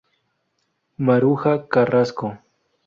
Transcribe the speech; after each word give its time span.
Maruja 0.97 1.67
Carrasco. 1.69 2.37